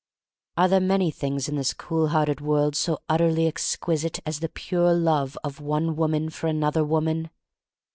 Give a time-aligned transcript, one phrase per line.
[0.57, 4.95] Are there many things in this cool hearted world so utterly exquisite as the pure
[4.95, 7.29] love of one woman for an other woman?